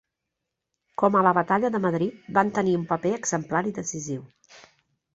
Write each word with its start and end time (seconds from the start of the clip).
Com 1.01 1.17
a 1.17 1.21
la 1.27 1.33
Batalla 1.39 1.71
de 1.77 1.83
Madrid 1.85 2.25
van 2.39 2.51
tenir 2.57 2.75
un 2.81 2.91
paper 2.95 3.15
exemplar 3.21 3.65
i 3.73 3.79
decisiu. 3.81 4.29